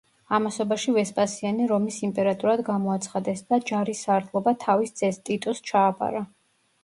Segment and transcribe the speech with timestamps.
[0.35, 6.25] ამასობაში ვესპასიანე რომის იმპერატორად გამოაცხადეს და ჯარის სარდლობა თავის ძეს ტიტუსს ჩააბარა.